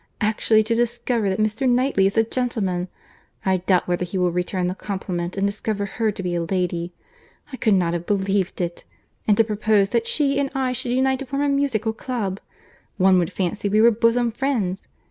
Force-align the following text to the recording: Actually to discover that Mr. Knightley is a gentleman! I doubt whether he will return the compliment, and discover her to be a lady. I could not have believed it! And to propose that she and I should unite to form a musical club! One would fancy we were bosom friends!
Actually 0.19 0.63
to 0.63 0.73
discover 0.73 1.29
that 1.29 1.37
Mr. 1.37 1.69
Knightley 1.69 2.07
is 2.07 2.17
a 2.17 2.23
gentleman! 2.23 2.87
I 3.45 3.57
doubt 3.57 3.87
whether 3.87 4.03
he 4.03 4.17
will 4.17 4.31
return 4.31 4.65
the 4.65 4.73
compliment, 4.73 5.37
and 5.37 5.45
discover 5.45 5.85
her 5.85 6.11
to 6.11 6.23
be 6.23 6.33
a 6.33 6.41
lady. 6.43 6.91
I 7.53 7.57
could 7.57 7.75
not 7.75 7.93
have 7.93 8.07
believed 8.07 8.61
it! 8.61 8.83
And 9.27 9.37
to 9.37 9.43
propose 9.43 9.89
that 9.91 10.07
she 10.07 10.39
and 10.39 10.49
I 10.55 10.73
should 10.73 10.91
unite 10.93 11.19
to 11.19 11.27
form 11.27 11.43
a 11.43 11.49
musical 11.49 11.93
club! 11.93 12.39
One 12.97 13.19
would 13.19 13.31
fancy 13.31 13.69
we 13.69 13.79
were 13.79 13.91
bosom 13.91 14.31
friends! 14.31 14.87